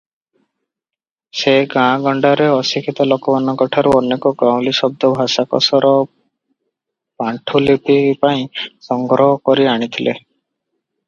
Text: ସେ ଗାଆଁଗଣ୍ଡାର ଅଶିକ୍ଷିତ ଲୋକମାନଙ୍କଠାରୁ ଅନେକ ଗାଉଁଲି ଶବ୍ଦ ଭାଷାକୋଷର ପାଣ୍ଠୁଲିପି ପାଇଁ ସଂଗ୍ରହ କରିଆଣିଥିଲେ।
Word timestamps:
ସେ 1.41 1.51
ଗାଆଁଗଣ୍ଡାର 1.73 2.47
ଅଶିକ୍ଷିତ 2.53 3.05
ଲୋକମାନଙ୍କଠାରୁ 3.09 3.93
ଅନେକ 3.99 4.31
ଗାଉଁଲି 4.41 4.73
ଶବ୍ଦ 4.79 5.11
ଭାଷାକୋଷର 5.19 5.93
ପାଣ୍ଠୁଲିପି 7.23 8.01
ପାଇଁ 8.25 8.49
ସଂଗ୍ରହ 8.89 9.39
କରିଆଣିଥିଲେ। 9.51 10.17